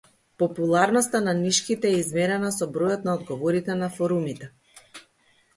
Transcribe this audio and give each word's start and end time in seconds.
Популарноста 0.37 1.21
на 1.25 1.35
нишките 1.41 1.91
е 1.91 1.99
измерена 1.99 2.51
со 2.57 2.69
бројот 2.79 3.07
на 3.09 3.13
одговорите 3.21 3.79
на 3.83 3.91
форумите. 3.99 4.51